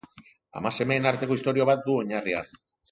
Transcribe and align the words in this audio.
Ama-semeen 0.61 1.07
arteko 1.11 1.39
istorio 1.41 1.71
bat 1.73 1.87
du 1.87 2.01
oinarrian. 2.03 2.55